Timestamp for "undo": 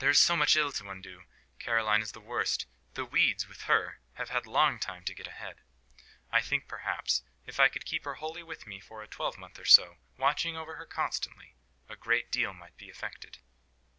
0.90-1.22